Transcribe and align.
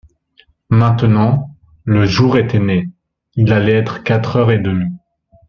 Maintenant, 0.71 1.55
le 1.83 2.07
jour 2.07 2.35
était 2.35 2.57
né, 2.57 2.89
il 3.35 3.53
allait 3.53 3.75
être 3.77 4.01
quatre 4.01 4.35
heures 4.37 4.49
et 4.49 4.57
demie. 4.57 4.89